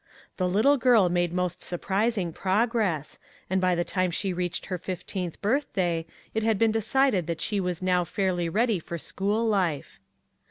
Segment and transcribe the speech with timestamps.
[0.37, 3.19] The little girl made most surprising progress,
[3.51, 7.59] and by the time she reached her fifteenth birthday it had been decided that she
[7.59, 9.99] was now fairly ready for school life.